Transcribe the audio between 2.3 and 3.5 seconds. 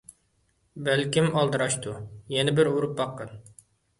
يەنە بىر ئۇرۇپ باققىن.